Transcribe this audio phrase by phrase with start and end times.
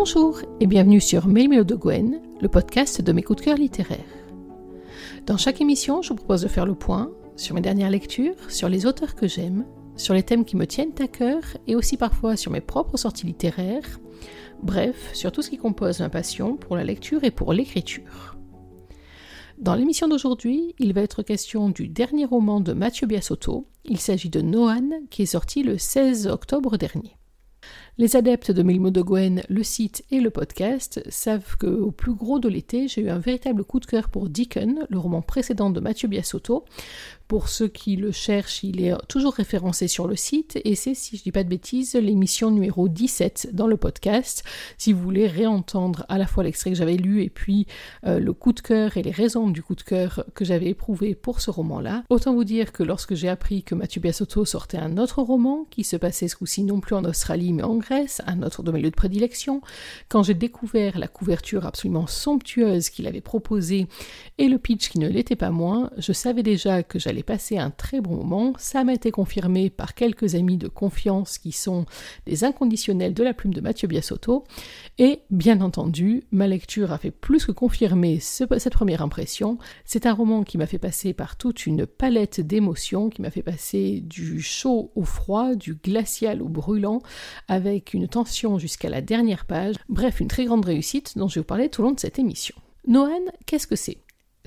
[0.00, 3.98] Bonjour et bienvenue sur Mélo de Gwen, le podcast de mes coups de cœur littéraires.
[5.26, 8.68] Dans chaque émission, je vous propose de faire le point sur mes dernières lectures, sur
[8.68, 12.36] les auteurs que j'aime, sur les thèmes qui me tiennent à cœur et aussi parfois
[12.36, 13.98] sur mes propres sorties littéraires,
[14.62, 18.36] bref, sur tout ce qui compose ma passion pour la lecture et pour l'écriture.
[19.58, 23.66] Dans l'émission d'aujourd'hui, il va être question du dernier roman de Mathieu Biasotto.
[23.84, 27.17] Il s'agit de Noan, qui est sorti le 16 octobre dernier.
[28.00, 32.38] Les adeptes de Milmo de Gwen, le site et le podcast savent qu'au plus gros
[32.38, 35.80] de l'été, j'ai eu un véritable coup de cœur pour Deacon, le roman précédent de
[35.80, 36.64] Mathieu Biasotto,
[37.28, 41.16] pour ceux qui le cherchent, il est toujours référencé sur le site et c'est, si
[41.16, 44.42] je ne dis pas de bêtises, l'émission numéro 17 dans le podcast.
[44.78, 47.66] Si vous voulez réentendre à la fois l'extrait que j'avais lu et puis
[48.06, 51.14] euh, le coup de cœur et les raisons du coup de cœur que j'avais éprouvé
[51.14, 54.96] pour ce roman-là, autant vous dire que lorsque j'ai appris que Mathieu Biasotto sortait un
[54.96, 58.42] autre roman qui se passait ce coup-ci non plus en Australie mais en Grèce, un
[58.42, 59.60] autre de mes lieux de prédilection,
[60.08, 63.86] quand j'ai découvert la couverture absolument somptueuse qu'il avait proposée
[64.38, 67.70] et le pitch qui ne l'était pas moins, je savais déjà que j'allais passé un
[67.70, 68.52] très bon moment.
[68.58, 71.86] Ça m'a été confirmé par quelques amis de confiance qui sont
[72.26, 74.44] des inconditionnels de la plume de Mathieu Biasotto.
[74.98, 79.58] Et bien entendu, ma lecture a fait plus que confirmer cette première impression.
[79.84, 83.42] C'est un roman qui m'a fait passer par toute une palette d'émotions, qui m'a fait
[83.42, 87.00] passer du chaud au froid, du glacial au brûlant,
[87.48, 89.76] avec une tension jusqu'à la dernière page.
[89.88, 92.18] Bref, une très grande réussite dont je vais vous parler tout au long de cette
[92.18, 92.54] émission.
[92.86, 93.98] Noan, qu'est-ce que c'est?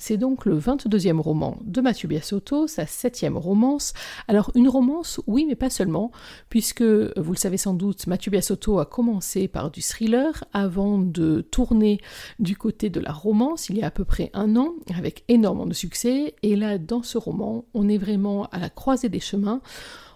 [0.01, 3.93] C'est donc le 22e roman de Mathieu Biasotto, sa septième romance.
[4.27, 6.11] Alors une romance, oui, mais pas seulement,
[6.49, 11.41] puisque vous le savez sans doute, Mathieu Biasotto a commencé par du thriller avant de
[11.41, 11.99] tourner
[12.39, 15.67] du côté de la romance il y a à peu près un an, avec énormément
[15.67, 16.33] de succès.
[16.41, 19.61] Et là, dans ce roman, on est vraiment à la croisée des chemins.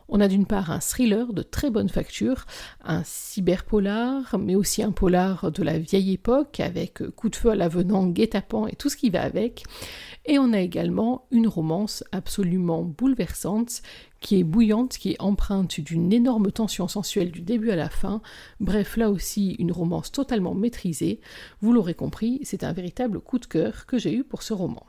[0.08, 2.45] On a d'une part un thriller de très bonne facture,
[2.83, 7.55] un cyberpolar, mais aussi un polar de la vieille époque avec coup de feu à
[7.55, 9.64] l'avenant, guet-apens et tout ce qui va avec.
[10.26, 13.82] Et on a également une romance absolument bouleversante
[14.21, 18.21] qui est bouillante, qui est empreinte d'une énorme tension sensuelle du début à la fin.
[18.60, 21.20] Bref, là aussi, une romance totalement maîtrisée.
[21.61, 24.86] Vous l'aurez compris, c'est un véritable coup de cœur que j'ai eu pour ce roman.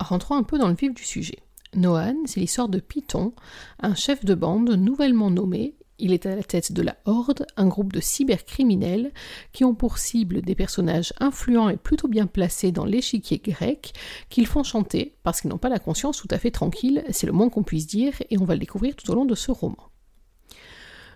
[0.00, 1.38] Rentrons un peu dans le vif du sujet.
[1.74, 3.34] Noan, c'est l'histoire de Python,
[3.80, 5.74] un chef de bande nouvellement nommé.
[5.98, 9.12] Il est à la tête de la Horde, un groupe de cybercriminels
[9.52, 13.92] qui ont pour cible des personnages influents et plutôt bien placés dans l'échiquier grec,
[14.30, 17.32] qu'ils font chanter parce qu'ils n'ont pas la conscience tout à fait tranquille, c'est le
[17.32, 19.90] moins qu'on puisse dire, et on va le découvrir tout au long de ce roman.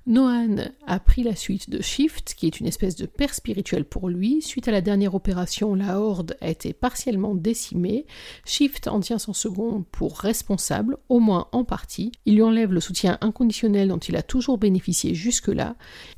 [0.07, 4.09] Noan a pris la suite de Shift, qui est une espèce de père spirituel pour
[4.09, 4.43] lui.
[4.43, 8.07] Suite à la dernière opération, la Horde a été partiellement décimée.
[8.45, 12.11] Shift en tient son second pour responsable, au moins en partie.
[12.27, 15.77] Il lui enlève le soutien inconditionnel dont il a toujours bénéficié jusque-là.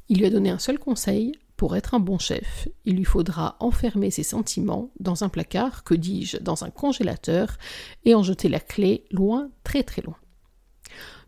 [0.08, 3.56] Il lui a donné un seul conseil, pour être un bon chef, il lui faudra
[3.60, 7.58] enfermer ses sentiments dans un placard, que dis-je, dans un congélateur,
[8.04, 10.16] et en jeter la clé loin, très très loin.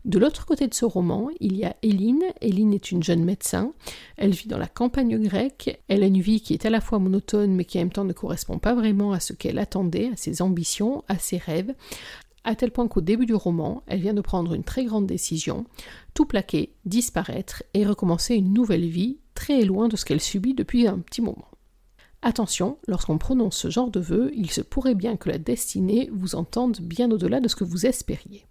[0.07, 2.23] De l'autre côté de ce roman, il y a Éline.
[2.39, 3.73] Éline est une jeune médecin.
[4.15, 5.81] Elle vit dans la campagne grecque.
[5.89, 8.05] Elle a une vie qui est à la fois monotone, mais qui en même temps
[8.05, 11.75] ne correspond pas vraiment à ce qu'elle attendait, à ses ambitions, à ses rêves.
[12.45, 15.65] À tel point qu'au début du roman, elle vient de prendre une très grande décision,
[16.13, 20.87] tout plaquer, disparaître et recommencer une nouvelle vie, très loin de ce qu'elle subit depuis
[20.87, 21.49] un petit moment.
[22.21, 26.35] Attention, lorsqu'on prononce ce genre de vœux, il se pourrait bien que la destinée vous
[26.35, 28.45] entende bien au-delà de ce que vous espériez.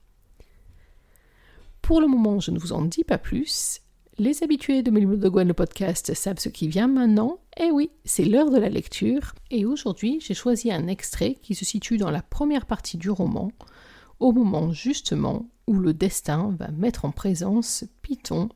[1.86, 3.80] Pour le moment, je ne vous en dis pas plus.
[4.18, 7.38] Les habitués de Mélimo de Gwen, le podcast, savent ce qui vient maintenant.
[7.60, 9.36] Eh oui, c'est l'heure de la lecture.
[9.52, 13.52] Et aujourd'hui, j'ai choisi un extrait qui se situe dans la première partie du roman,
[14.18, 18.48] au moment justement où le destin va mettre en présence Python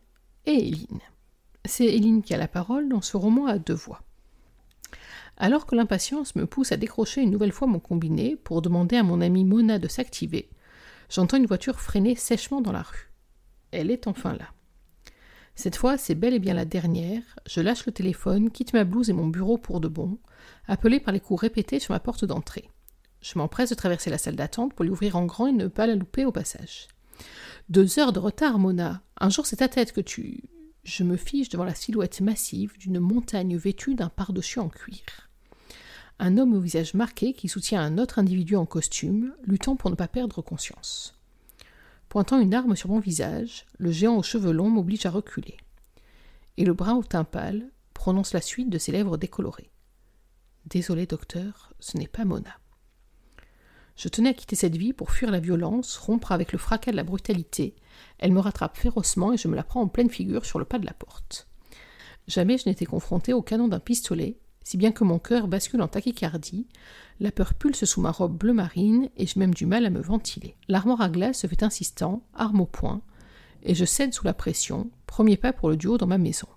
[0.46, 0.98] et Éline.
[1.64, 4.02] C'est Éline qui a la parole dans ce roman à deux voix.
[5.36, 9.04] Alors que l'impatience me pousse à décrocher une nouvelle fois mon combiné pour demander à
[9.04, 10.50] mon amie Mona de s'activer,
[11.08, 13.09] j'entends une voiture freiner sèchement dans la rue.
[13.72, 14.52] Elle est enfin là.
[15.54, 17.22] Cette fois, c'est bel et bien la dernière.
[17.46, 20.18] Je lâche le téléphone, quitte ma blouse et mon bureau pour de bon,
[20.66, 22.70] appelé par les coups répétés sur ma porte d'entrée.
[23.20, 25.86] Je m'empresse de traverser la salle d'attente pour lui ouvrir en grand et ne pas
[25.86, 26.88] la louper au passage.
[27.68, 29.02] Deux heures de retard, Mona.
[29.20, 30.44] Un jour, c'est ta tête que tu.
[30.82, 35.28] Je me fiche devant la silhouette massive d'une montagne vêtue d'un pardessus en cuir.
[36.18, 39.94] Un homme au visage marqué qui soutient un autre individu en costume, luttant pour ne
[39.94, 41.19] pas perdre conscience.
[42.10, 45.56] Pointant une arme sur mon visage, le géant aux cheveux longs m'oblige à reculer.
[46.56, 49.70] Et le bras au teint pâle prononce la suite de ses lèvres décolorées.
[50.66, 52.58] Désolé, docteur, ce n'est pas Mona.
[53.94, 56.96] Je tenais à quitter cette vie pour fuir la violence, rompre avec le fracas de
[56.96, 57.76] la brutalité.
[58.18, 60.80] Elle me rattrape férocement et je me la prends en pleine figure sur le pas
[60.80, 61.46] de la porte.
[62.26, 65.88] Jamais je n'étais confronté au canon d'un pistolet, si bien que mon cœur bascule en
[65.88, 66.66] tachycardie,
[67.18, 70.00] la peur pulse sous ma robe bleu marine et j'ai même du mal à me
[70.00, 70.56] ventiler.
[70.68, 73.02] L'armoire à glace se fait insistant, arme au poing,
[73.62, 76.48] et je cède sous la pression, premier pas pour le duo dans ma maison.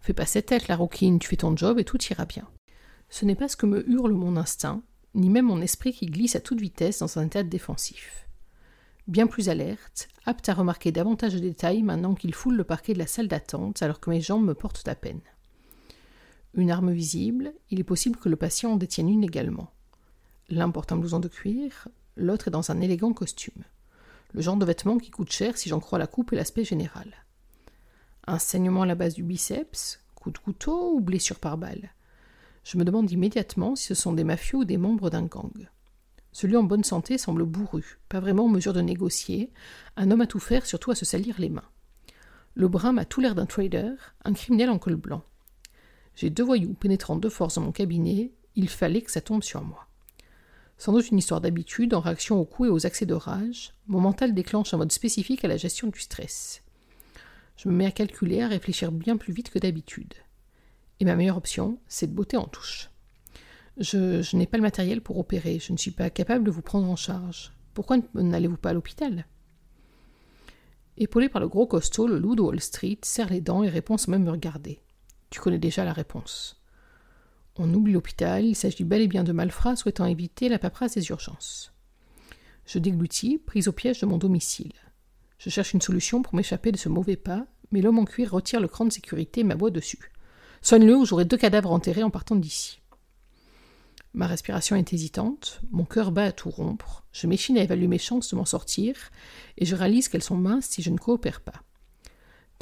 [0.00, 2.48] Fais pas cette tête, la rouquine, tu fais ton job et tout ira bien.
[3.08, 4.82] Ce n'est pas ce que me hurle mon instinct,
[5.14, 8.26] ni même mon esprit qui glisse à toute vitesse dans un théâtre défensif.
[9.06, 12.98] Bien plus alerte, apte à remarquer davantage de détails maintenant qu'il foule le parquet de
[12.98, 15.20] la salle d'attente alors que mes jambes me portent à peine.
[16.54, 19.72] Une arme visible, il est possible que le patient en détienne une également.
[20.50, 23.64] L'un porte un blouson de cuir, l'autre est dans un élégant costume.
[24.32, 27.10] Le genre de vêtement qui coûte cher si j'en crois la coupe et l'aspect général.
[28.26, 31.90] Un saignement à la base du biceps, coup de couteau ou blessure par balle.
[32.64, 35.68] Je me demande immédiatement si ce sont des mafieux ou des membres d'un gang.
[36.32, 39.50] Celui en bonne santé semble bourru, pas vraiment en mesure de négocier,
[39.96, 41.68] un homme à tout faire, surtout à se salir les mains.
[42.54, 43.94] Le brun m'a tout l'air d'un trader,
[44.24, 45.22] un criminel en col blanc.
[46.16, 49.62] J'ai deux voyous pénétrant de force dans mon cabinet, il fallait que ça tombe sur
[49.62, 49.86] moi.
[50.78, 54.00] Sans doute une histoire d'habitude, en réaction aux coups et aux accès de rage, mon
[54.00, 56.62] mental déclenche un mode spécifique à la gestion du stress.
[57.56, 60.14] Je me mets à calculer, à réfléchir bien plus vite que d'habitude.
[61.00, 62.90] Et ma meilleure option, c'est de botter en touche.
[63.78, 66.62] Je, je n'ai pas le matériel pour opérer, je ne suis pas capable de vous
[66.62, 67.52] prendre en charge.
[67.74, 69.26] Pourquoi n'allez-vous pas à l'hôpital?
[70.98, 73.96] Épaulé par le gros costaud, le loup de Wall Street serre les dents et répond
[73.96, 74.80] sans même me regarder.
[75.32, 76.60] Tu connais déjà la réponse.
[77.56, 81.08] On oublie l'hôpital, il s'agit bel et bien de malfrats souhaitant éviter la paperasse des
[81.08, 81.72] urgences.
[82.66, 84.74] Je déglutis, prise au piège de mon domicile.
[85.38, 88.60] Je cherche une solution pour m'échapper de ce mauvais pas, mais l'homme en cuir retire
[88.60, 90.12] le cran de sécurité et m'aboie dessus.
[90.60, 92.82] Soigne-le ou j'aurai deux cadavres enterrés en partant d'ici.
[94.12, 97.96] Ma respiration est hésitante, mon cœur bat à tout rompre, je m'échine à évaluer mes
[97.96, 99.10] chances de m'en sortir,
[99.56, 101.62] et je réalise qu'elles sont minces si je ne coopère pas.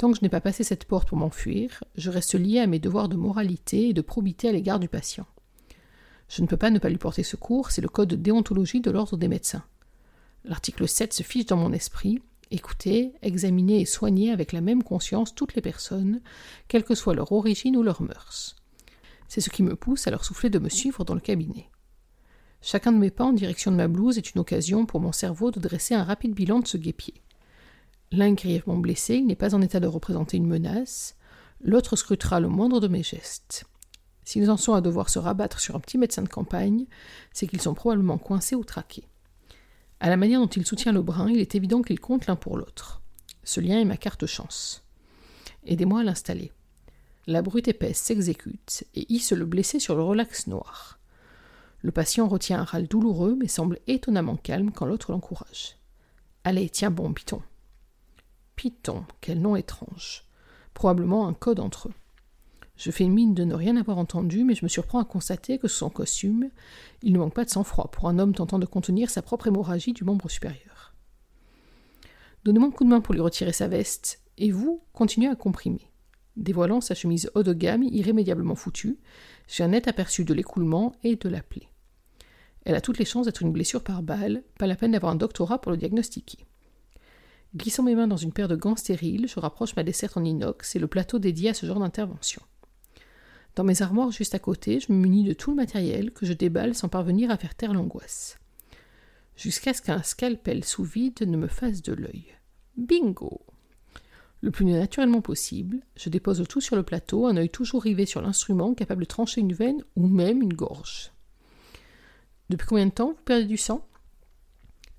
[0.01, 2.79] Tant que je n'ai pas passé cette porte pour m'enfuir, je reste lié à mes
[2.79, 5.27] devoirs de moralité et de probité à l'égard du patient.
[6.27, 8.89] Je ne peux pas ne pas lui porter secours, c'est le code de déontologie de
[8.89, 9.63] l'ordre des médecins.
[10.43, 12.19] L'article 7 se fiche dans mon esprit.
[12.49, 16.21] Écouter, examiner et soigner avec la même conscience toutes les personnes,
[16.67, 18.55] quelle que soit leur origine ou leur mœurs.
[19.27, 21.69] C'est ce qui me pousse à leur souffler de me suivre dans le cabinet.
[22.63, 25.51] Chacun de mes pas en direction de ma blouse est une occasion pour mon cerveau
[25.51, 27.21] de dresser un rapide bilan de ce guépier.
[28.11, 31.15] L'un grièvement blessé, il n'est pas en état de représenter une menace,
[31.61, 33.63] l'autre scrutera le moindre de mes gestes.
[34.25, 36.85] S'ils en sont à devoir se rabattre sur un petit médecin de campagne,
[37.31, 39.07] c'est qu'ils sont probablement coincés ou traqués.
[40.01, 42.57] À la manière dont il soutient le brin, il est évident qu'ils comptent l'un pour
[42.57, 43.01] l'autre.
[43.43, 44.83] Ce lien est ma carte chance.
[45.65, 46.51] Aidez-moi à l'installer.
[47.27, 50.99] La brute épaisse s'exécute et hisse le blessé sur le relax noir.
[51.81, 55.77] Le patient retient un râle douloureux mais semble étonnamment calme quand l'autre l'encourage.
[56.43, 57.41] Allez, tiens bon, Python.
[58.61, 60.23] Python, quel nom étrange.
[60.75, 61.93] Probablement un code entre eux.
[62.77, 65.67] Je fais mine de ne rien avoir entendu, mais je me surprends à constater que
[65.67, 66.51] son costume,
[67.01, 69.93] il ne manque pas de sang-froid pour un homme tentant de contenir sa propre hémorragie
[69.93, 70.93] du membre supérieur.
[72.43, 75.89] Donnez-moi un coup de main pour lui retirer sa veste, et vous, continuez à comprimer.
[76.37, 78.99] Dévoilant sa chemise haut de gamme irrémédiablement foutue,
[79.47, 81.69] j'ai un net aperçu de l'écoulement et de la plaie.
[82.65, 85.15] Elle a toutes les chances d'être une blessure par balle, pas la peine d'avoir un
[85.15, 86.45] doctorat pour le diagnostiquer.
[87.53, 90.75] Glissant mes mains dans une paire de gants stériles, je rapproche ma desserte en inox
[90.75, 92.41] et le plateau dédié à ce genre d'intervention.
[93.55, 96.31] Dans mes armoires juste à côté, je me munis de tout le matériel que je
[96.31, 98.37] déballe sans parvenir à faire taire l'angoisse.
[99.35, 102.25] Jusqu'à ce qu'un scalpel sous vide ne me fasse de l'œil.
[102.77, 103.41] Bingo
[104.39, 108.21] Le plus naturellement possible, je dépose tout sur le plateau, un œil toujours rivé sur
[108.21, 111.11] l'instrument capable de trancher une veine ou même une gorge.
[112.49, 113.85] Depuis combien de temps vous perdez du sang?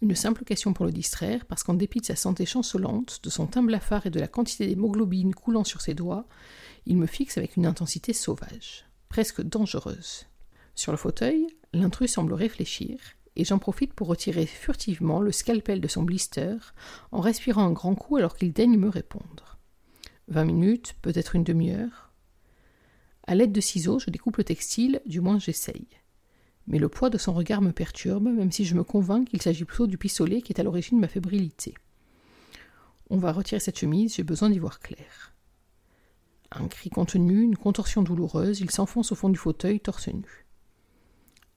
[0.03, 3.47] Une simple question pour le distraire, parce qu'en dépit de sa santé chancelante, de son
[3.47, 6.27] teint blafard et de la quantité d'hémoglobine coulant sur ses doigts,
[6.87, 10.27] il me fixe avec une intensité sauvage, presque dangereuse.
[10.75, 12.99] Sur le fauteuil, l'intrus semble réfléchir,
[13.37, 16.57] et j'en profite pour retirer furtivement le scalpel de son blister,
[17.13, 19.59] en respirant un grand coup alors qu'il daigne me répondre.
[20.27, 22.11] Vingt minutes, peut-être une demi-heure.
[23.29, 25.87] À l'aide de ciseaux, je découpe le textile, du moins j'essaye
[26.67, 29.65] mais le poids de son regard me perturbe, même si je me convainc qu'il s'agit
[29.65, 31.75] plutôt du pistolet qui est à l'origine de ma fébrilité.
[33.11, 35.35] On va retirer cette chemise, j'ai besoin d'y voir clair.
[36.51, 40.47] Un cri contenu, une contorsion douloureuse, il s'enfonce au fond du fauteuil, torse nu.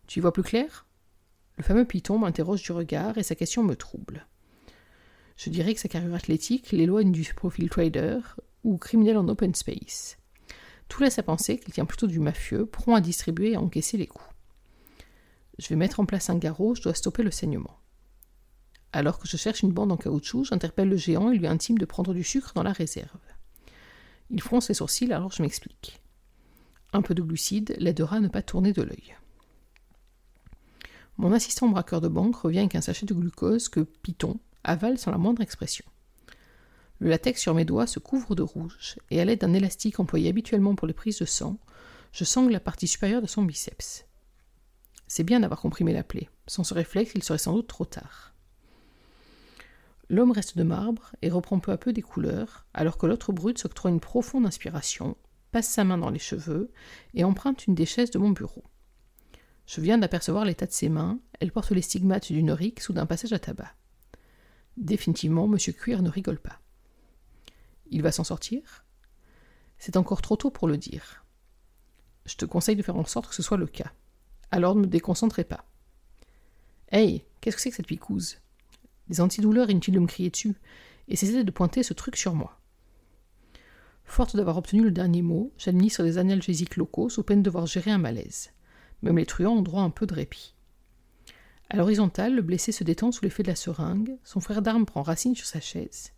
[0.07, 0.85] Tu y vois plus clair?
[1.57, 4.27] Le fameux piton m'interroge du regard et sa question me trouble.
[5.37, 8.19] Je dirais que sa carrure athlétique l'éloigne du profil trader
[8.63, 10.17] ou criminel en open space.
[10.87, 13.97] Tout laisse à penser qu'il tient plutôt du mafieux, prompt à distribuer et à encaisser
[13.97, 14.34] les coups.
[15.57, 17.79] Je vais mettre en place un garrot, je dois stopper le saignement.
[18.91, 21.85] Alors que je cherche une bande en caoutchouc, j'interpelle le géant et lui intime de
[21.85, 23.19] prendre du sucre dans la réserve.
[24.29, 26.01] Il fronce les sourcils, alors je m'explique.
[26.93, 29.15] Un peu de glucides l'aidera à ne pas tourner de l'œil.
[31.17, 35.11] Mon assistant braqueur de banque revient avec un sachet de glucose que Python avale sans
[35.11, 35.85] la moindre expression.
[36.99, 40.29] Le latex sur mes doigts se couvre de rouge, et à l'aide d'un élastique employé
[40.29, 41.57] habituellement pour les prises de sang,
[42.11, 44.05] je sangle la partie supérieure de son biceps.
[45.07, 46.29] C'est bien d'avoir comprimé la plaie.
[46.47, 48.33] Sans ce réflexe, il serait sans doute trop tard.
[50.09, 53.57] L'homme reste de marbre et reprend peu à peu des couleurs, alors que l'autre brute
[53.57, 55.17] s'octroie une profonde inspiration,
[55.51, 56.71] passe sa main dans les cheveux
[57.13, 58.63] et emprunte une des chaises de mon bureau.
[59.65, 63.07] Je viens d'apercevoir l'état de ses mains, elles portent les stigmates d'une rixe ou d'un
[63.07, 63.73] passage à tabac.
[64.77, 65.57] Définitivement, M.
[65.57, 66.59] Cuir ne rigole pas.
[67.89, 68.85] Il va s'en sortir?
[69.77, 71.25] C'est encore trop tôt pour le dire.
[72.25, 73.91] Je te conseille de faire en sorte que ce soit le cas.
[74.51, 75.65] Alors ne me déconcentrez pas.
[76.91, 78.37] Hey, qu'est-ce que c'est que cette picouse
[79.09, 80.55] Des antidouleurs, inutile de me crier dessus,
[81.07, 82.59] et cessez de pointer ce truc sur moi.
[84.05, 87.91] Forte d'avoir obtenu le dernier mot, j'administre des analgésiques locaux sous peine de devoir gérer
[87.91, 88.51] un malaise.
[89.01, 90.53] Même les truands ont droit à un peu de répit.
[91.69, 95.01] À l'horizontale, le blessé se détend sous l'effet de la seringue, son frère d'armes prend
[95.01, 96.13] racine sur sa chaise.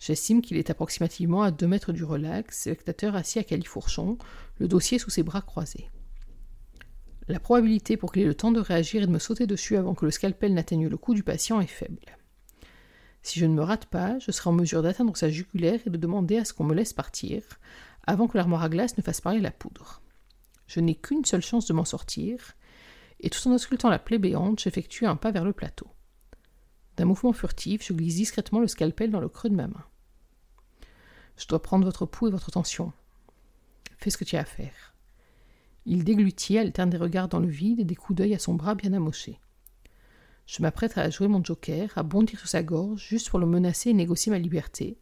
[0.00, 4.18] J'estime qu'il est approximativement à deux mètres du relax, spectateur assis à califourchon,
[4.58, 5.88] le dossier sous ses bras croisés.
[7.28, 9.94] La probabilité pour qu'il ait le temps de réagir et de me sauter dessus avant
[9.94, 12.18] que le scalpel n'atteigne le cou du patient est faible.
[13.22, 15.96] Si je ne me rate pas, je serai en mesure d'atteindre sa jugulaire et de
[15.96, 17.42] demander à ce qu'on me laisse partir,
[18.04, 20.02] avant que l'armoire à glace ne fasse parler la poudre.
[20.66, 22.54] Je n'ai qu'une seule chance de m'en sortir,
[23.20, 25.86] et tout en auscultant la plaie béante, j'effectue un pas vers le plateau.
[26.96, 29.84] D'un mouvement furtif, je glisse discrètement le scalpel dans le creux de ma main.
[31.36, 32.92] Je dois prendre votre pouls et votre tension.
[33.98, 34.91] Fais ce que tu as à faire.
[35.84, 38.74] Il déglutit, alterne des regards dans le vide et des coups d'œil à son bras
[38.74, 39.40] bien amoché.
[40.46, 43.90] Je m'apprête à jouer mon joker, à bondir sur sa gorge, juste pour le menacer
[43.90, 44.98] et négocier ma liberté,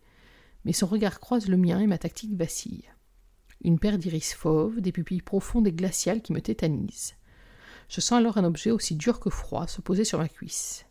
[0.65, 2.85] mais son regard croise le mien et ma tactique vacille.
[3.63, 7.15] Une paire d'iris fauves, des pupilles profondes et glaciales qui me tétanisent.
[7.89, 10.87] Je sens alors un objet aussi dur que froid se poser sur ma cuisse.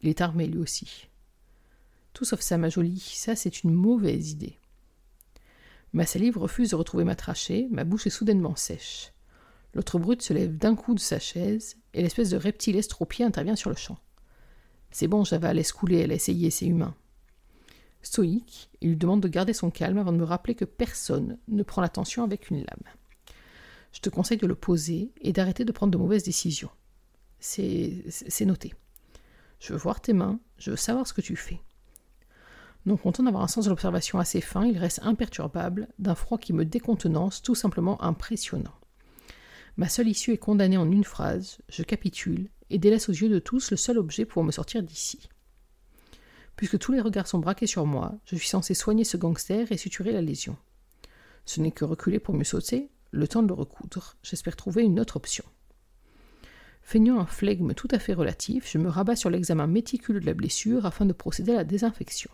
[0.00, 1.08] Il est armé lui aussi.
[2.14, 4.58] Tout sauf ça, ma jolie, ça c'est une mauvaise idée.
[5.92, 9.12] Ma salive refuse de retrouver ma trachée, ma bouche est soudainement sèche.
[9.74, 13.56] L'autre brute se lève d'un coup de sa chaise, et l'espèce de reptile estropié intervient
[13.56, 13.98] sur le champ.
[14.90, 16.94] C'est bon, j'avale, laisse couler, elle a essayé, c'est humain.
[18.02, 21.62] Stoïque, il lui demande de garder son calme avant de me rappeler que personne ne
[21.62, 22.94] prend l'attention avec une lame.
[23.92, 26.70] Je te conseille de le poser et d'arrêter de prendre de mauvaises décisions.
[27.40, 28.74] C'est noté.
[29.60, 31.60] Je veux voir tes mains, je veux savoir ce que tu fais.
[32.88, 36.54] Non content d'avoir un sens de l'observation assez fin, il reste imperturbable, d'un froid qui
[36.54, 38.72] me décontenance, tout simplement impressionnant.
[39.76, 43.40] Ma seule issue est condamnée en une phrase, je capitule, et délaisse aux yeux de
[43.40, 45.28] tous le seul objet pour me sortir d'ici.
[46.56, 49.76] Puisque tous les regards sont braqués sur moi, je suis censé soigner ce gangster et
[49.76, 50.56] suturer la lésion.
[51.44, 54.16] Ce n'est que reculer pour mieux sauter, le temps de le recoudre.
[54.22, 55.44] J'espère trouver une autre option.
[56.80, 60.32] Feignant un flegme tout à fait relatif, je me rabats sur l'examen méticuleux de la
[60.32, 62.30] blessure afin de procéder à la désinfection.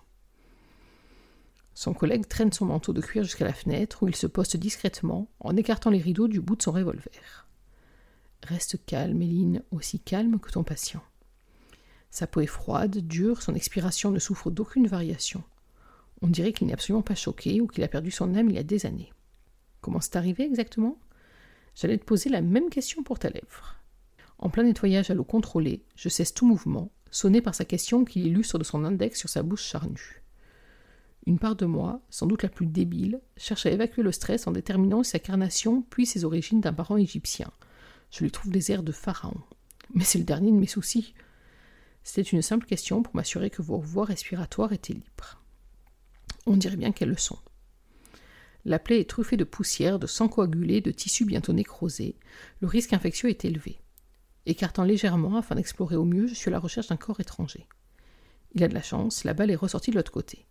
[1.75, 5.29] Son collègue traîne son manteau de cuir jusqu'à la fenêtre où il se poste discrètement
[5.41, 7.49] en écartant les rideaux du bout de son revolver.
[8.45, 11.03] Reste calme, Méline, aussi calme que ton patient.
[12.11, 15.43] Sa peau est froide, dure, son expiration ne souffre d'aucune variation.
[16.23, 18.59] On dirait qu'il n'est absolument pas choqué ou qu'il a perdu son âme il y
[18.59, 19.13] a des années.
[19.81, 20.97] Comment c'est arrivé exactement?
[21.75, 23.75] J'allais te poser la même question pour ta lèvre.
[24.39, 28.27] En plein nettoyage à l'eau contrôlée, je cesse tout mouvement, sonné par sa question qu'il
[28.27, 30.24] illustre de son index sur sa bouche charnue.
[31.27, 34.53] Une part de moi, sans doute la plus débile, cherche à évacuer le stress en
[34.53, 37.51] déterminant sa carnation puis ses origines d'un parent égyptien.
[38.11, 39.41] Je lui trouve des airs de pharaon.
[39.95, 41.15] Mais c'est le dernier de mes soucis.
[42.03, 45.43] C'était une simple question pour m'assurer que vos voies respiratoires étaient libres.
[46.47, 47.39] On dirait bien qu'elles le sont.
[48.67, 52.17] La plaie est truffée de poussière, de sang coagulé, de tissus bientôt nécrosés.
[52.61, 53.81] Le risque infectieux est élevé.
[54.47, 57.67] Écartant légèrement afin d'explorer au mieux, je suis à la recherche d'un corps étranger.
[58.55, 60.47] Il a de la chance, la balle est ressortie de l'autre côté.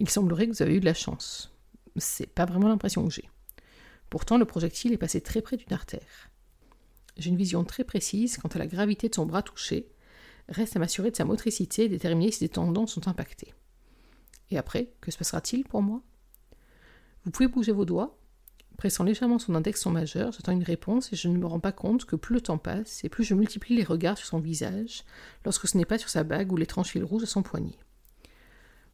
[0.00, 1.54] Il semblerait que vous avez eu de la chance.
[1.96, 3.28] C'est pas vraiment l'impression que j'ai.
[4.10, 6.30] Pourtant, le projectile est passé très près d'une artère.
[7.16, 9.90] J'ai une vision très précise quant à la gravité de son bras touché.
[10.48, 13.52] Reste à m'assurer de sa motricité et déterminer si des tendons sont impactés.
[14.50, 16.00] Et après, que se passera-t-il pour moi?
[17.24, 18.16] Vous pouvez bouger vos doigts.
[18.78, 21.72] Pressant légèrement son index son majeur, j'attends une réponse et je ne me rends pas
[21.72, 25.02] compte que plus le temps passe et plus je multiplie les regards sur son visage,
[25.44, 27.76] lorsque ce n'est pas sur sa bague ou l'étrange fil rouge à son poignet.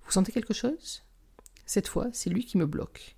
[0.05, 1.03] Vous sentez quelque chose?
[1.67, 3.17] Cette fois, c'est lui qui me bloque.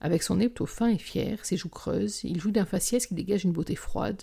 [0.00, 3.44] Avec son nez fin et fier, ses joues creuses, il joue d'un faciès qui dégage
[3.44, 4.22] une beauté froide,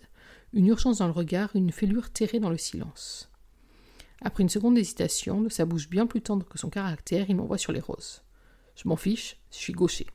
[0.54, 3.32] une urgence dans le regard, une fêlure terrée dans le silence.
[4.22, 7.58] Après une seconde d'hésitation, de sa bouche bien plus tendre que son caractère, il m'envoie
[7.58, 8.24] sur les roses.
[8.76, 10.08] Je m'en fiche, je suis gaucher.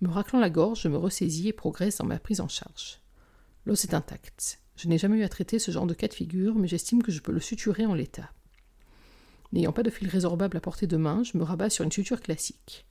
[0.00, 3.00] Me raclant la gorge, je me ressaisis et progresse dans ma prise en charge.
[3.64, 4.60] L'os est intact.
[4.76, 7.12] Je n'ai jamais eu à traiter ce genre de cas de figure, mais j'estime que
[7.12, 8.30] je peux le suturer en l'état.
[9.52, 12.20] N'ayant pas de fil résorbable à portée de main, je me rabats sur une suture
[12.20, 12.86] classique.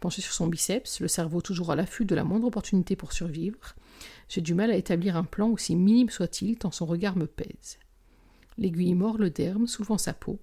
[0.00, 3.74] Penché sur son biceps, le cerveau toujours à l'affût de la moindre opportunité pour survivre,
[4.28, 7.78] j'ai du mal à établir un plan aussi minime soit-il tant son regard me pèse.
[8.58, 10.40] L'aiguille mord le derme, soulevant sa peau,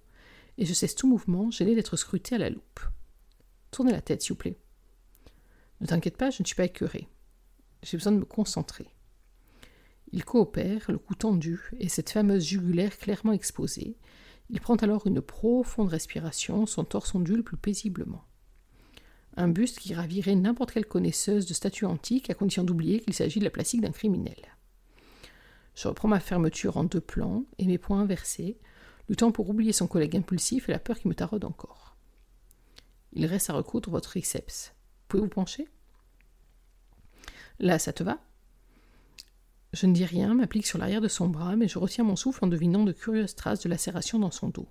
[0.57, 2.79] et je cesse tout mouvement, gêné d'être scruté à la loupe.
[3.71, 4.57] Tournez la tête, s'il vous plaît.
[5.81, 7.07] Ne t'inquiète pas, je ne suis pas écœuré.
[7.83, 8.87] J'ai besoin de me concentrer.
[10.11, 13.95] Il coopère, le cou tendu et cette fameuse jugulaire clairement exposée.
[14.49, 18.23] Il prend alors une profonde respiration, son torse ondule plus paisiblement.
[19.37, 23.39] Un buste qui ravirait n'importe quelle connaisseuse de statue antique à condition d'oublier qu'il s'agit
[23.39, 24.57] de la plastique d'un criminel.
[25.75, 28.57] Je reprends ma fermeture en deux plans et mes poings inversés,
[29.07, 31.95] luttant pour oublier son collègue impulsif et la peur qui me taraude encore.
[33.13, 34.73] Il reste à recoudre votre triceps.
[35.07, 35.67] Pouvez-vous pencher?
[37.59, 38.19] Là, ça te va?
[39.71, 42.43] Je ne dis rien, m'applique sur l'arrière de son bras, mais je retiens mon souffle
[42.43, 44.67] en devinant de curieuses traces de lacération dans son dos.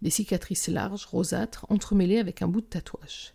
[0.00, 3.34] Des cicatrices larges, rosâtres, entremêlées avec un bout de tatouage.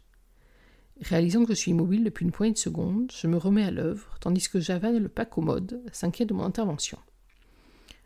[1.01, 4.17] Réalisant que je suis immobile depuis une poignée de secondes, je me remets à l'œuvre,
[4.19, 6.97] tandis que Javan, le pas commode, s'inquiète de mon intervention.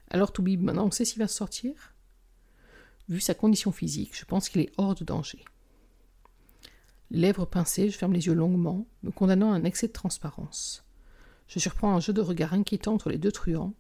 [0.10, 1.94] Alors Toubib, maintenant on sait s'il va sortir?
[3.08, 5.46] Vu sa condition physique, je pense qu'il est hors de danger.
[7.12, 10.84] Lèvres pincées, je ferme les yeux longuement, me condamnant à un excès de transparence.
[11.50, 13.74] Je surprends un jeu de regard inquiétant entre les deux truands,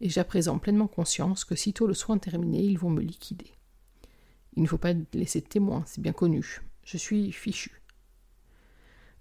[0.00, 3.52] et j'ai à présent pleinement conscience que sitôt le soin terminé, ils vont me liquider.
[4.56, 6.62] Il ne faut pas laisser de témoin, c'est bien connu.
[6.82, 7.82] Je suis fichu.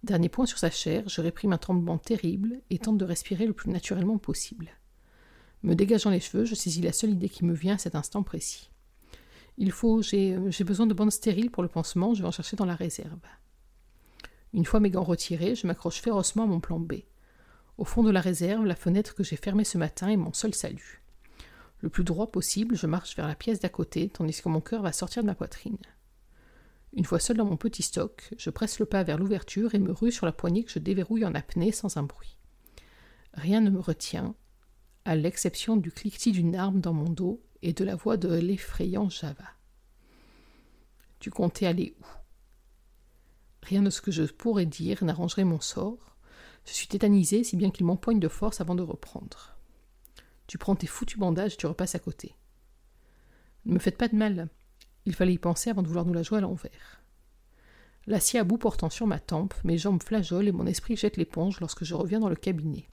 [0.03, 3.51] Dernier point sur sa chair, je réprime un tremblement terrible et tente de respirer le
[3.51, 4.69] plus naturellement possible.
[5.63, 8.23] Me dégageant les cheveux, je saisis la seule idée qui me vient à cet instant
[8.23, 8.71] précis.
[9.57, 12.63] Il faut, j'ai besoin de bandes stériles pour le pansement, je vais en chercher dans
[12.65, 13.19] la réserve.
[14.53, 16.93] Une fois mes gants retirés, je m'accroche férocement à mon plan B.
[17.79, 20.53] Au fond de la réserve, la fenêtre que j'ai fermée ce matin est mon seul
[20.53, 21.01] salut.
[21.79, 24.81] Le plus droit possible, je marche vers la pièce d'à côté, tandis que mon cœur
[24.81, 25.77] va sortir de ma poitrine.
[26.91, 29.93] Une fois seul dans mon petit stock, je presse le pas vers l'ouverture et me
[29.93, 32.37] rue sur la poignée que je déverrouille en apnée sans un bruit.
[33.33, 34.35] Rien ne me retient,
[35.05, 39.09] à l'exception du cliquetis d'une arme dans mon dos et de la voix de l'effrayant
[39.09, 39.45] Java.
[41.19, 42.05] Tu comptais aller où?
[43.63, 46.08] Rien de ce que je pourrais dire n'arrangerait mon sort.
[46.69, 49.57] Je suis tétanisé, si bien qu'il m'empoigne de force avant de reprendre.
[50.45, 52.35] Tu prends tes foutus bandages et tu repasses à côté.
[53.65, 54.49] Ne me faites pas de mal.
[55.05, 57.01] Il fallait y penser avant de vouloir nous la jouer à l'envers.
[58.05, 61.59] L'acier à bout portant sur ma tempe, mes jambes flageolent et mon esprit jette l'éponge
[61.59, 62.87] lorsque je reviens dans le cabinet.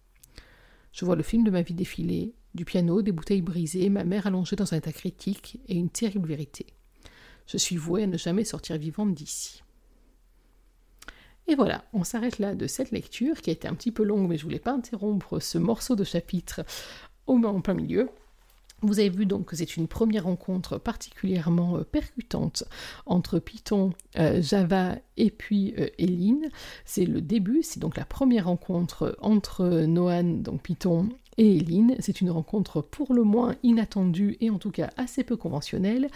[0.93, 4.27] Je vois le film de ma vie défiler, du piano, des bouteilles brisées, ma mère
[4.27, 6.67] allongée dans un état critique et une terrible vérité.
[7.47, 9.63] Je suis vouée à ne jamais sortir vivante d'ici.
[11.49, 14.29] Et voilà, on s'arrête là de cette lecture qui a été un petit peu longue,
[14.29, 16.63] mais je voulais pas interrompre ce morceau de chapitre
[17.27, 18.09] au en plein milieu.
[18.83, 22.65] Vous avez vu donc que c'est une première rencontre particulièrement euh, percutante
[23.07, 26.51] entre Python, euh, Java et puis euh, Eline.
[26.85, 31.97] C'est le début, c'est donc la première rencontre entre Noan, donc Python, et Eline.
[32.01, 36.09] C'est une rencontre pour le moins inattendue et en tout cas assez peu conventionnelle.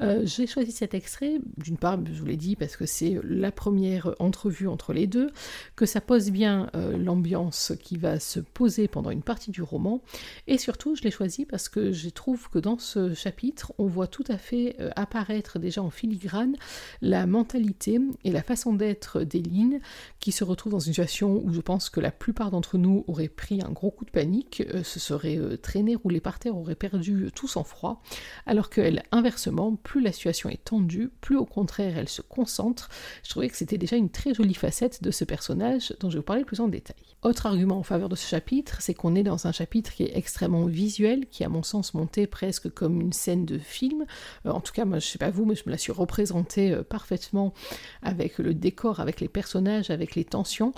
[0.00, 3.52] Euh, j'ai choisi cet extrait, d'une part, je vous l'ai dit, parce que c'est la
[3.52, 5.30] première entrevue entre les deux,
[5.76, 10.02] que ça pose bien euh, l'ambiance qui va se poser pendant une partie du roman,
[10.46, 14.06] et surtout je l'ai choisi parce que je trouve que dans ce chapitre, on voit
[14.06, 16.56] tout à fait euh, apparaître déjà en filigrane
[17.00, 19.80] la mentalité et la façon d'être d'Eline,
[20.20, 23.28] qui se retrouve dans une situation où je pense que la plupart d'entre nous auraient
[23.28, 26.74] pris un gros coup de panique, euh, se serait euh, traînée, roulée par terre, aurait
[26.74, 28.02] perdu tout sang froid,
[28.46, 32.88] alors qu'elle, inversement, plus la situation est tendue, plus au contraire elle se concentre.
[33.22, 36.20] Je trouvais que c'était déjà une très jolie facette de ce personnage dont je vais
[36.20, 36.96] vous parler plus en détail.
[37.22, 40.16] Autre argument en faveur de ce chapitre, c'est qu'on est dans un chapitre qui est
[40.16, 44.04] extrêmement visuel, qui à mon sens monté presque comme une scène de film.
[44.46, 46.76] Euh, en tout cas, moi je sais pas vous, mais je me la suis représentée
[46.88, 47.54] parfaitement
[48.02, 50.72] avec le décor, avec les personnages, avec les tensions,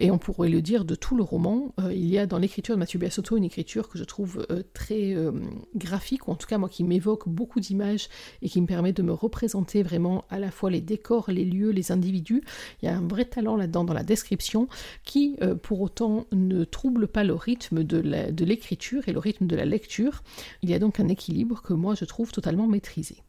[0.00, 1.74] et on pourrait le dire de tout le roman.
[1.90, 2.98] il y a dans l'écriture de Mathieu
[3.36, 5.32] une écriture que je trouve euh, très euh,
[5.74, 8.08] graphique, en tout cas moi qui m'évoque beaucoup d'images
[8.42, 11.70] et qui me permet de me représenter vraiment à la fois les décors, les lieux,
[11.70, 12.42] les individus.
[12.82, 14.68] Il y a un vrai talent là-dedans dans la description
[15.04, 19.56] qui euh, pour autant ne trouble pas le rythme de l'écriture et le rythme de
[19.56, 20.22] la lecture.
[20.62, 23.22] Il y a donc un équilibre que moi je trouve totalement maîtrisé.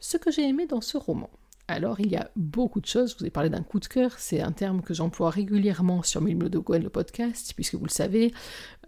[0.00, 1.30] Ce que j'ai aimé dans ce roman,
[1.66, 3.12] alors, il y a beaucoup de choses.
[3.12, 4.18] Je vous ai parlé d'un coup de cœur.
[4.18, 8.34] C'est un terme que j'emploie régulièrement sur Mille de le podcast, puisque vous le savez,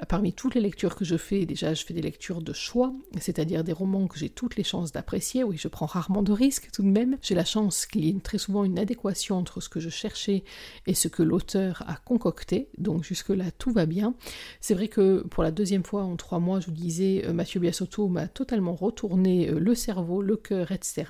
[0.09, 3.65] parmi toutes les lectures que je fais, déjà, je fais des lectures de choix, c'est-à-dire
[3.65, 5.43] des romans que j'ai toutes les chances d'apprécier.
[5.43, 7.17] Oui, je prends rarement de risques tout de même.
[7.23, 10.45] J'ai la chance qu'il y ait très souvent une adéquation entre ce que je cherchais
[10.87, 12.69] et ce que l'auteur a concocté.
[12.77, 14.15] Donc, jusque-là, tout va bien.
[14.61, 17.59] C'est vrai que pour la deuxième fois en trois mois, je vous disais, euh, Mathieu
[17.59, 21.05] Biasotto m'a totalement retourné euh, le cerveau, le cœur, etc.,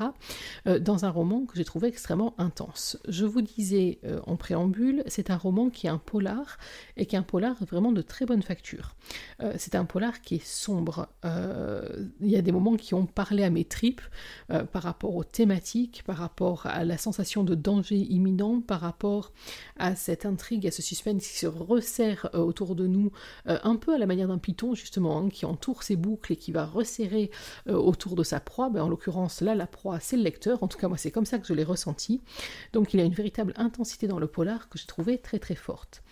[0.67, 2.99] euh, dans un roman que j'ai trouvé extrêmement intense.
[3.09, 6.59] Je vous disais euh, en préambule, c'est un roman qui est un polar
[6.97, 8.95] et qui est un polar vraiment de très bonne facture.
[9.43, 11.09] Euh, c'est un polar qui est sombre.
[11.25, 14.03] Euh, il y a des moments qui ont parlé à mes tripes
[14.73, 19.33] par rapport aux thématiques, par rapport à la sensation de danger imminent, par rapport
[19.79, 23.11] à cette intrigue, à ce suspense qui se resserre autour de nous,
[23.47, 26.53] un peu à la manière d'un python justement, hein, qui entoure ses boucles et qui
[26.53, 27.31] va resserrer
[27.69, 28.69] autour de sa proie.
[28.69, 30.63] Ben, en l'occurrence, là, la proie, c'est le lecteur.
[30.63, 32.21] En tout cas, moi, c'est comme ça que je l'ai ressenti.
[32.73, 36.03] Donc il a une véritable intensité dans le polar que j'ai trouvé très très forte.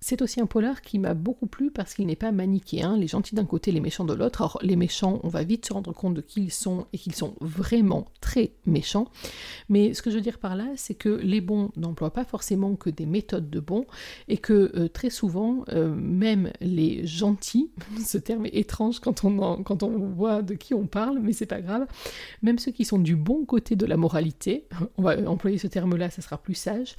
[0.00, 3.34] C'est aussi un polar qui m'a beaucoup plu parce qu'il n'est pas manichéen, les gentils
[3.34, 4.42] d'un côté, les méchants de l'autre.
[4.42, 7.14] Alors les méchants, on va vite se rendre compte de qui ils sont et qu'ils
[7.14, 9.08] sont vraiment très méchants.
[9.68, 12.76] Mais ce que je veux dire par là, c'est que les bons n'emploient pas forcément
[12.76, 13.86] que des méthodes de bons
[14.28, 17.70] et que euh, très souvent, euh, même les gentils,
[18.04, 21.46] ce terme est étrange quand on, quand on voit de qui on parle, mais c'est
[21.46, 21.86] pas grave,
[22.42, 24.66] même ceux qui sont du bon côté de la moralité,
[24.98, 26.96] on va employer ce terme-là, ça sera plus sage,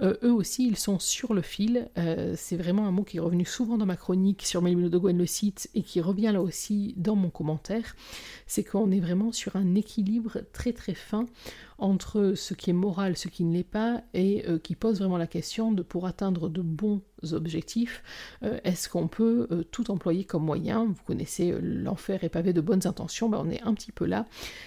[0.00, 1.88] euh, eux aussi, ils sont sur le fil
[2.38, 5.18] c'est vraiment un mot qui est revenu souvent dans ma chronique sur Mélino de Gwen
[5.18, 7.96] le site et qui revient là aussi dans mon commentaire,
[8.46, 11.26] c'est qu'on est vraiment sur un équilibre très très fin
[11.78, 15.16] entre ce qui est moral, ce qui ne l'est pas, et euh, qui pose vraiment
[15.16, 18.02] la question de pour atteindre de bons objectifs,
[18.42, 20.86] euh, est-ce qu'on peut euh, tout employer comme moyen?
[20.86, 24.26] Vous connaissez l'enfer est pavé de bonnes intentions, ben on est un petit peu là.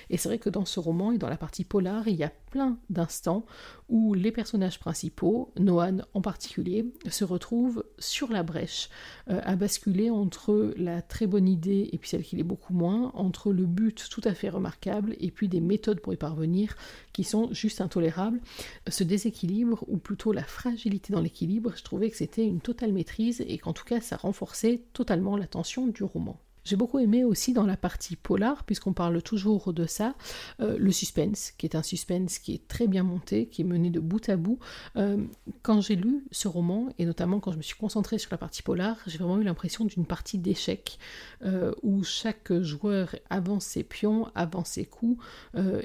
[0.09, 2.31] Et c'est vrai que dans ce roman et dans la partie polar, il y a
[2.49, 3.45] plein d'instants
[3.89, 7.60] où les personnages principaux, Noan en particulier, se retrouvent
[7.99, 8.89] sur la brèche,
[9.27, 13.51] à basculer entre la très bonne idée et puis celle qui l'est beaucoup moins, entre
[13.51, 16.75] le but tout à fait remarquable et puis des méthodes pour y parvenir
[17.13, 18.41] qui sont juste intolérables.
[18.87, 23.43] Ce déséquilibre, ou plutôt la fragilité dans l'équilibre, je trouvais que c'était une totale maîtrise
[23.47, 26.39] et qu'en tout cas ça renforçait totalement la tension du roman.
[26.63, 30.13] J'ai beaucoup aimé aussi dans la partie polar, puisqu'on parle toujours de ça,
[30.59, 33.89] euh, le suspense, qui est un suspense qui est très bien monté, qui est mené
[33.89, 34.59] de bout à bout.
[34.95, 35.17] Euh,
[35.63, 38.61] quand j'ai lu ce roman, et notamment quand je me suis concentrée sur la partie
[38.61, 40.99] polar, j'ai vraiment eu l'impression d'une partie d'échec,
[41.43, 45.23] euh, où chaque joueur avance ses pions, avance ses coups,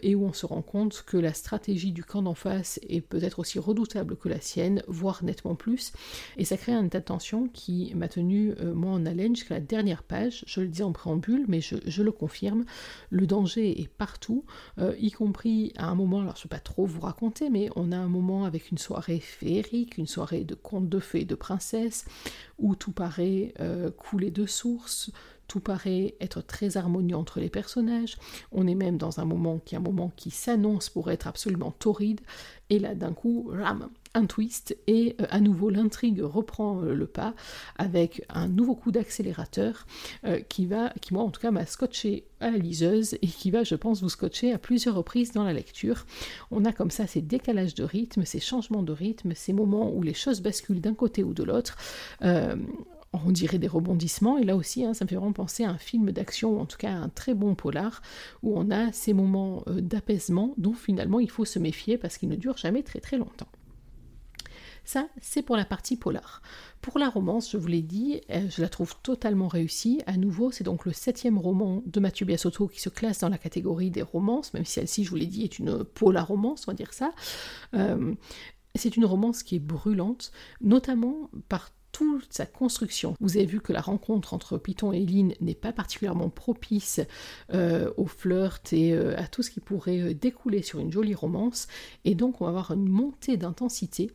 [0.02, 3.38] et où on se rend compte que la stratégie du camp d'en face est peut-être
[3.38, 5.92] aussi redoutable que la sienne, voire nettement plus.
[6.36, 9.60] Et ça crée un état de tension qui m'a tenu, moi, en haleine jusqu'à la
[9.60, 10.44] dernière page.
[10.66, 12.64] Le dis en préambule, mais je, le confirme,
[13.10, 14.44] le danger est partout,
[14.78, 17.70] euh, y compris à un moment, alors je ne vais pas trop vous raconter, mais
[17.76, 21.34] on a un moment avec une soirée féerique, une soirée de contes de fées de
[21.34, 22.04] princesses,
[22.58, 25.10] où tout paraît euh, couler de source,
[25.48, 28.16] tout paraît être très harmonieux entre les personnages.
[28.52, 31.70] On est même dans un moment qui est un moment qui s'annonce pour être absolument
[31.70, 32.20] torride.
[32.68, 33.88] Et là, d'un coup, ram,
[34.24, 34.76] twist.
[34.86, 37.34] Et euh, à nouveau, l'intrigue reprend euh, le pas
[37.76, 39.86] avec un nouveau coup d'accélérateur
[40.24, 43.50] euh, qui va, qui moi en tout cas m'a scotché à la liseuse et qui
[43.50, 46.06] va, je pense, vous scotcher à plusieurs reprises dans la lecture.
[46.50, 50.02] On a comme ça ces décalages de rythme, ces changements de rythme, ces moments où
[50.02, 51.76] les choses basculent d'un côté ou de l'autre
[53.24, 54.38] on dirait des rebondissements.
[54.38, 56.66] Et là aussi, hein, ça me fait vraiment penser à un film d'action, ou en
[56.66, 58.02] tout cas un très bon polar,
[58.42, 62.36] où on a ces moments d'apaisement dont finalement il faut se méfier parce qu'ils ne
[62.36, 63.48] durent jamais très très longtemps.
[64.86, 66.42] Ça, c'est pour la partie polar.
[66.80, 70.00] Pour la romance, je vous l'ai dit, euh, je la trouve totalement réussie.
[70.06, 73.36] À nouveau, c'est donc le septième roman de Mathieu Biasotto qui se classe dans la
[73.36, 76.70] catégorie des romances, même si celle-ci, je vous l'ai dit, est une polar romance, on
[76.70, 77.10] va dire ça.
[77.74, 78.14] Euh,
[78.76, 83.14] c'est une romance qui est brûlante, notamment par toute sa construction.
[83.20, 87.00] Vous avez vu que la rencontre entre Python et Lynn n'est pas particulièrement propice
[87.54, 91.14] euh, au flirt et euh, à tout ce qui pourrait euh, découler sur une jolie
[91.14, 91.68] romance,
[92.04, 94.10] et donc on va avoir une montée d'intensité,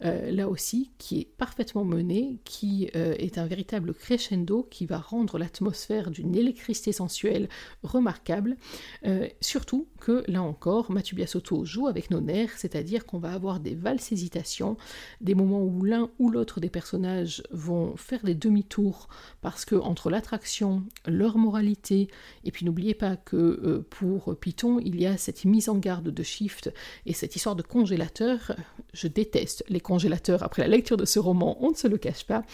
[0.00, 6.10] là aussi, qui est parfaitement menée, qui est un véritable crescendo qui va rendre l'atmosphère
[6.10, 7.48] d'une électricité sensuelle
[7.82, 8.56] remarquable,
[9.40, 13.74] surtout que, là encore, Mathieu Biasotto joue avec nos nerfs, c'est-à-dire qu'on va avoir des
[13.74, 14.76] valses hésitations,
[15.20, 19.08] des moments où l'un ou l'autre des personnages vont faire des demi-tours
[19.40, 22.08] parce que entre l'attraction, leur moralité,
[22.44, 26.08] et puis n'oubliez pas que euh, pour Python, il y a cette mise en garde
[26.08, 26.72] de Shift
[27.06, 28.56] et cette histoire de congélateur.
[28.92, 32.24] Je déteste les congélateurs après la lecture de ce roman, on ne se le cache
[32.24, 32.44] pas.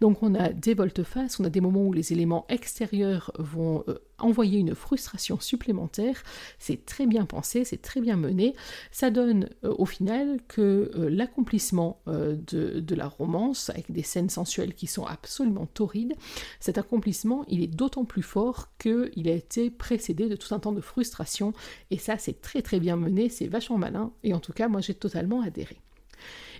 [0.00, 3.98] Donc on a des volte-face, on a des moments où les éléments extérieurs vont euh,
[4.22, 6.22] envoyer une frustration supplémentaire.
[6.58, 8.54] C'est très bien pensé, c'est très bien mené.
[8.90, 14.02] Ça donne euh, au final que euh, l'accomplissement euh, de, de, la romance, avec des
[14.02, 16.14] scènes sensuelles qui sont absolument torrides,
[16.60, 20.72] cet accomplissement, il est d'autant plus fort qu'il a été précédé de tout un temps
[20.72, 21.52] de frustration.
[21.90, 24.12] Et ça, c'est très très bien mené, c'est vachement malin.
[24.22, 25.78] Et en tout cas, moi, j'ai totalement adhéré.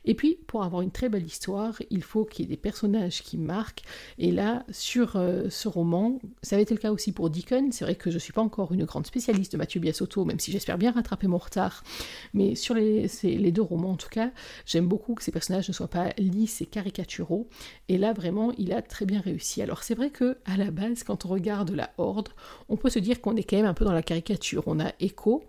[0.05, 3.23] Et puis, pour avoir une très belle histoire, il faut qu'il y ait des personnages
[3.23, 3.83] qui marquent.
[4.19, 7.69] Et là, sur euh, ce roman, ça avait été le cas aussi pour Deacon.
[7.71, 10.41] C'est vrai que je ne suis pas encore une grande spécialiste de Mathieu Biasotto, même
[10.41, 11.85] si j'espère bien rattraper mon retard.
[12.35, 13.09] Mais sur les,
[13.53, 14.31] deux romans, en tout cas,
[14.67, 17.49] j'aime beaucoup que ces personnages ne soient pas lisses et caricaturaux.
[17.88, 19.62] Et là, vraiment, il a très bien réussi.
[19.62, 22.31] Alors, c'est vrai que à la base, quand on regarde la Horde,
[22.69, 24.65] on peut se dire qu'on est quand même un peu dans la caricature.
[24.67, 25.45] On a Echo,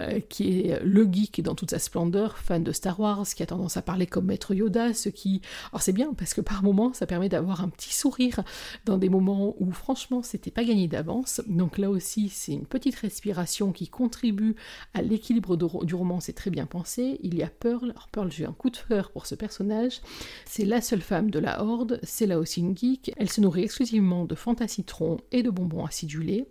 [0.00, 3.46] euh, qui est le geek dans toute sa splendeur, fan de Star Wars, qui a
[3.46, 5.40] tendance à parler comme Maître Yoda, ce qui...
[5.72, 8.42] Alors c'est bien, parce que par moments, ça permet d'avoir un petit sourire
[8.84, 11.40] dans des moments où franchement, c'était pas gagné d'avance.
[11.46, 14.56] Donc là aussi, c'est une petite respiration qui contribue
[14.94, 17.18] à l'équilibre du roman, c'est très bien pensé.
[17.22, 20.00] Il y a Pearl, alors Pearl, j'ai un coup de cœur pour ce personnage.
[20.46, 23.12] C'est la seule femme de la Horde, c'est là aussi une geek.
[23.16, 26.46] Elle se nourrit exclusivement de Fantacitron et de bonbons acidulés.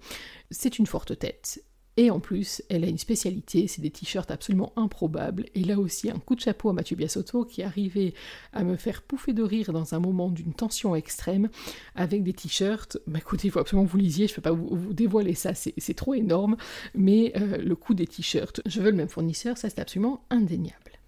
[0.52, 1.64] C'est une forte tête
[1.96, 5.46] et en plus, elle a une spécialité, c'est des t-shirts absolument improbables.
[5.54, 8.16] Et là aussi, un coup de chapeau à Mathieu Biasotto qui arrivé
[8.52, 11.50] à me faire pouffer de rire dans un moment d'une tension extrême
[11.96, 12.98] avec des t-shirts.
[13.06, 15.54] Bah écoutez, il faut absolument que vous lisiez, je ne peux pas vous, dévoiler ça,
[15.54, 16.58] c'est trop énorme.
[16.96, 21.00] Mais euh, le coût des t-shirts, je veux le même fournisseur, ça c'est absolument indéniable.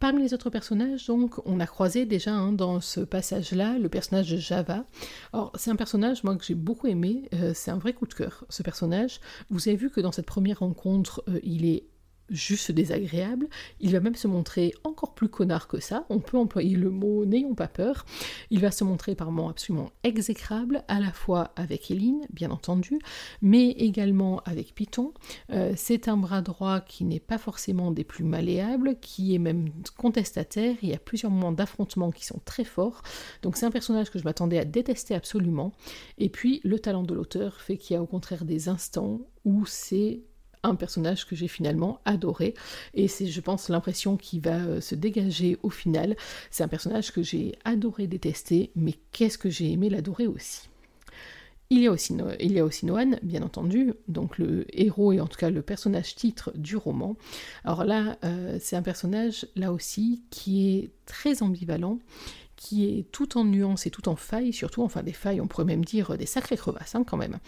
[0.00, 4.30] Parmi les autres personnages, donc, on a croisé déjà hein, dans ce passage-là le personnage
[4.30, 4.84] de Java.
[5.32, 7.28] Alors, c'est un personnage, moi, que j'ai beaucoup aimé.
[7.34, 9.20] Euh, c'est un vrai coup de cœur, ce personnage.
[9.50, 11.84] Vous avez vu que dans cette première rencontre, euh, il est
[12.30, 13.48] juste désagréable.
[13.80, 16.04] Il va même se montrer encore plus connard que ça.
[16.08, 18.04] On peut employer le mot n'ayons pas peur.
[18.50, 22.98] Il va se montrer par moments absolument exécrable, à la fois avec Eline, bien entendu,
[23.42, 25.12] mais également avec Python.
[25.50, 29.70] Euh, c'est un bras droit qui n'est pas forcément des plus malléables, qui est même
[29.96, 30.76] contestataire.
[30.82, 33.02] Il y a plusieurs moments d'affrontement qui sont très forts.
[33.42, 35.72] Donc c'est un personnage que je m'attendais à détester absolument.
[36.18, 39.64] Et puis le talent de l'auteur fait qu'il y a au contraire des instants où
[39.66, 40.22] c'est
[40.62, 42.54] un personnage que j'ai finalement adoré
[42.94, 46.16] et c'est je pense l'impression qui va euh, se dégager au final.
[46.50, 50.68] C'est un personnage que j'ai adoré détester mais qu'est-ce que j'ai aimé l'adorer aussi?
[51.70, 55.20] Il y, a aussi il y a aussi Noan, bien entendu, donc le héros et
[55.20, 57.14] en tout cas le personnage titre du roman.
[57.62, 61.98] Alors là, euh, c'est un personnage, là aussi, qui est très ambivalent,
[62.58, 65.64] qui est tout en nuances et tout en failles, surtout, enfin des failles, on pourrait
[65.64, 67.38] même dire des sacrées crevasses hein, quand même.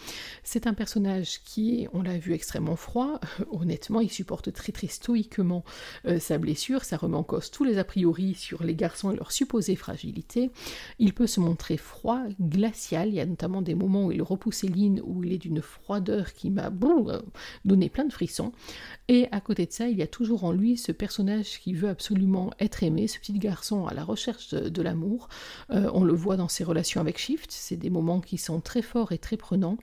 [0.43, 3.19] C'est un personnage qui on l'a vu, extrêmement froid.
[3.51, 5.65] honnêtement, il supporte très très stoïquement
[6.05, 9.31] euh, sa blessure, ça remet en tous les a priori sur les garçons et leur
[9.33, 10.49] supposée fragilité.
[10.97, 14.63] Il peut se montrer froid, glacial, il y a notamment des moments où il repousse
[14.63, 17.21] Eline, où il est d'une froideur qui m'a bon,
[17.65, 18.53] donné plein de frissons.
[19.09, 21.89] Et à côté de ça, il y a toujours en lui ce personnage qui veut
[21.89, 25.00] absolument être aimé, ce petit garçon à la recherche de l'amour
[25.71, 28.81] euh, on le voit dans ses relations avec Shift, c'est des moments qui sont très
[28.81, 29.77] forts et très prenants.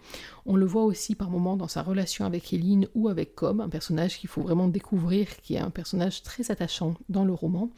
[0.46, 3.68] On le voit aussi par moments dans sa relation avec Eline ou avec Com, un
[3.68, 7.70] personnage qu'il faut vraiment découvrir, qui est un personnage très attachant dans le roman.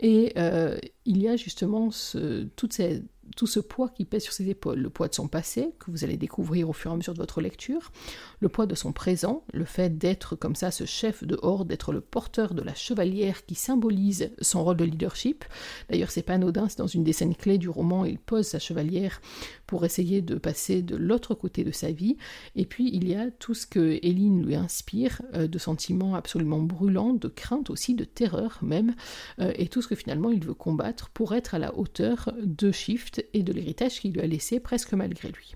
[0.00, 3.02] Et euh, il y a justement ce, toutes ces
[3.36, 6.04] tout ce poids qui pèse sur ses épaules, le poids de son passé, que vous
[6.04, 7.92] allez découvrir au fur et à mesure de votre lecture,
[8.40, 11.92] le poids de son présent, le fait d'être comme ça ce chef de horde, d'être
[11.92, 15.44] le porteur de la chevalière qui symbolise son rôle de leadership.
[15.88, 18.58] D'ailleurs, c'est pas anodin, c'est dans une des scènes clés du roman, il pose sa
[18.58, 19.20] chevalière
[19.66, 22.16] pour essayer de passer de l'autre côté de sa vie.
[22.56, 26.60] Et puis, il y a tout ce que Éline lui inspire, euh, de sentiments absolument
[26.60, 28.94] brûlants, de crainte aussi, de terreur même,
[29.40, 32.72] euh, et tout ce que finalement il veut combattre pour être à la hauteur de
[32.72, 35.54] Shift et de l'héritage qu'il lui a laissé presque malgré lui.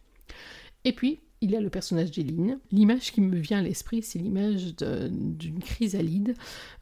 [0.85, 2.59] Et puis, il y a le personnage d'Éline.
[2.71, 6.35] L'image qui me vient à l'esprit, c'est l'image d'une chrysalide.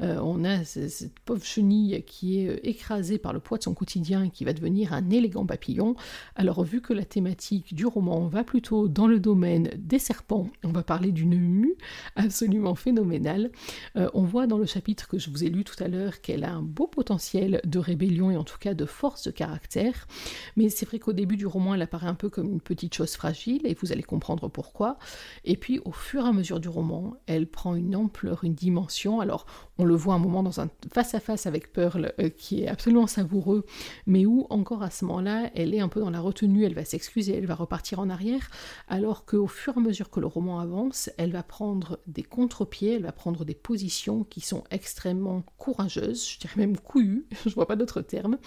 [0.02, 3.72] Euh, on a cette pauvre chenille qui est euh, écrasée par le poids de son
[3.72, 5.96] quotidien et qui va devenir un élégant papillon.
[6.36, 10.72] Alors, vu que la thématique du roman va plutôt dans le domaine des serpents, on
[10.72, 11.76] va parler d'une mue
[12.16, 13.50] absolument phénoménale.
[13.96, 16.44] Euh, on voit dans le chapitre que je vous ai lu tout à l'heure qu'elle
[16.44, 20.06] a un beau potentiel de rébellion et en tout cas de force de caractère.
[20.56, 23.14] Mais c'est vrai qu'au début du roman, elle apparaît un peu comme une petite chose
[23.14, 24.98] fragile et vous allez comprendre pourquoi.
[25.44, 29.20] Et puis au fur et à mesure du roman, elle prend une ampleur, une dimension.
[29.20, 29.46] Alors
[29.78, 33.64] on le voit un moment dans un face-à-face avec Pearl euh, qui est absolument savoureux,
[34.06, 36.84] mais où encore à ce moment-là, elle est un peu dans la retenue, elle va
[36.84, 38.50] s'excuser, elle va repartir en arrière,
[38.88, 42.96] alors qu'au fur et à mesure que le roman avance, elle va prendre des contre-pieds,
[42.96, 47.66] elle va prendre des positions qui sont extrêmement courageuses, je dirais même couillues, je vois
[47.66, 48.38] pas d'autre terme,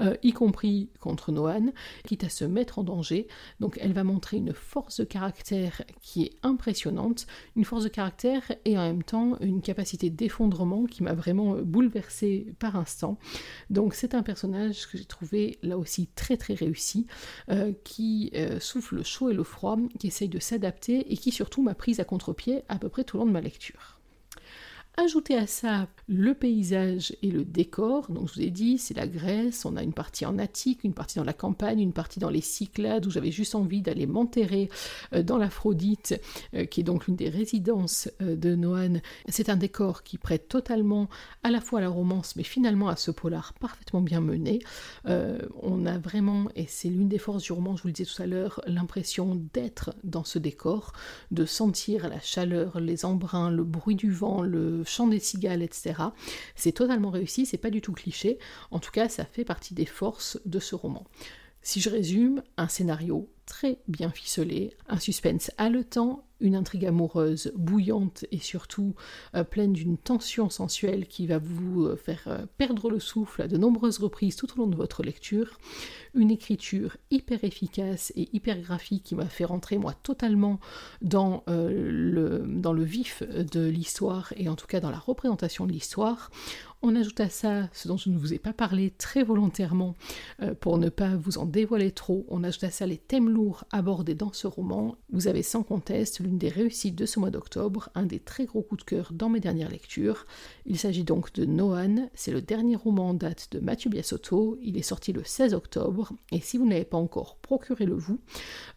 [0.00, 1.72] euh, y compris contre Noan,
[2.06, 3.28] quitte à se mettre en danger.
[3.60, 7.26] Donc elle va montrer une force de caractère qui est impressionnante,
[7.56, 12.46] une force de caractère et en même temps une capacité d'effondrement qui m'a vraiment bouleversée
[12.58, 13.18] par instant.
[13.70, 17.06] Donc c'est un personnage que j'ai trouvé là aussi très très réussi,
[17.50, 21.30] euh, qui euh, souffle le chaud et le froid, qui essaye de s'adapter et qui
[21.30, 23.99] surtout m'a prise à contre-pied à peu près tout le long de ma lecture.
[25.02, 28.10] Ajoutez à ça le paysage et le décor.
[28.10, 30.92] Donc je vous ai dit, c'est la Grèce, on a une partie en Attique, une
[30.92, 34.68] partie dans la campagne, une partie dans les Cyclades où j'avais juste envie d'aller m'enterrer
[35.14, 36.20] euh, dans l'Aphrodite,
[36.52, 39.00] euh, qui est donc l'une des résidences euh, de Noan.
[39.28, 41.08] C'est un décor qui prête totalement
[41.44, 44.58] à la fois à la romance, mais finalement à ce polar parfaitement bien mené.
[45.06, 48.22] on a vraiment, et c'est l'une des forces du roman, je vous le disais tout
[48.22, 50.92] à l'heure, l'impression d'être dans ce décor,
[51.30, 55.94] de sentir la chaleur, les embruns, le bruit du vent, le chant des cigales, etc.
[56.54, 58.38] C'est totalement réussi, c'est pas du tout cliché.
[58.70, 61.06] En tout cas, ça fait partie des forces de ce roman.
[61.62, 68.24] Si je résume, un scénario très bien ficelé, un suspense haletant, une intrigue amoureuse bouillante
[68.32, 68.94] et surtout
[69.34, 73.48] euh, pleine d'une tension sensuelle qui va vous euh, faire euh, perdre le souffle à
[73.48, 75.58] de nombreuses reprises tout au long de votre lecture,
[76.14, 80.60] une écriture hyper efficace et hyper graphique qui m'a fait rentrer moi totalement
[81.02, 85.72] dans, le, dans le vif de l'histoire et en tout cas dans la représentation de
[85.72, 86.30] l'histoire.
[86.82, 89.94] On ajoute à ça ce dont je ne vous ai pas parlé très volontairement
[90.60, 94.14] pour ne pas vous en dévoiler trop, on ajoute à ça les thèmes lourds abordés
[94.14, 94.96] dans ce roman.
[95.12, 98.82] Vous avez sans conteste des réussites de ce mois d'octobre, un des très gros coups
[98.82, 100.24] de cœur dans mes dernières lectures.
[100.64, 104.78] Il s'agit donc de Noan, c'est le dernier roman en date de Mathieu Biasotto, il
[104.78, 108.20] est sorti le 16 octobre, et si vous n'avez pas encore, procurez-le vous.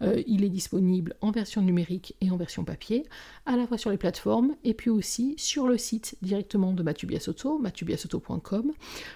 [0.02, 3.06] Euh, il est disponible en version numérique et en version papier,
[3.46, 7.08] à la fois sur les plateformes, et puis aussi sur le site directement de Mathieu
[7.08, 8.72] Biasotto, mathieubiasotto.com,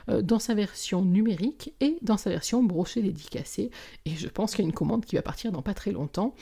[0.09, 3.71] euh, dans sa version numérique et dans sa version brochée dédicacée,
[4.05, 6.35] et je pense qu'il y a une commande qui va partir dans pas très longtemps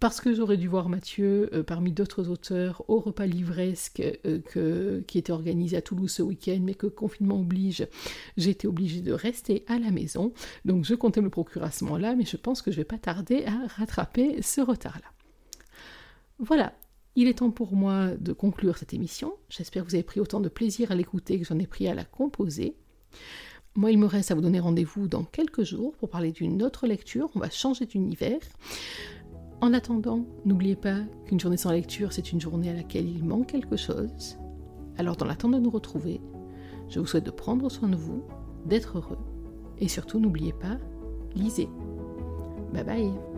[0.00, 5.18] parce que j'aurais dû voir Mathieu euh, parmi d'autres auteurs au repas livresque euh, qui
[5.18, 7.86] était organisé à Toulouse ce week-end, mais que confinement oblige,
[8.36, 10.32] j'ai été obligée de rester à la maison.
[10.64, 12.98] Donc je comptais me procurer à ce moment-là, mais je pense que je vais pas
[12.98, 15.06] tarder à rattraper ce retard-là.
[16.38, 16.72] Voilà,
[17.16, 19.34] il est temps pour moi de conclure cette émission.
[19.48, 21.94] J'espère que vous avez pris autant de plaisir à l'écouter que j'en ai pris à
[21.94, 22.76] la composer.
[23.74, 26.86] Moi, il me reste à vous donner rendez-vous dans quelques jours pour parler d'une autre
[26.86, 27.30] lecture.
[27.34, 28.40] On va changer d'univers.
[29.60, 33.48] En attendant, n'oubliez pas qu'une journée sans lecture, c'est une journée à laquelle il manque
[33.48, 34.38] quelque chose.
[34.96, 36.20] Alors dans l'attente de nous retrouver,
[36.88, 38.22] je vous souhaite de prendre soin de vous,
[38.66, 39.18] d'être heureux,
[39.78, 40.78] et surtout n'oubliez pas,
[41.34, 41.68] lisez.
[42.72, 43.37] Bye bye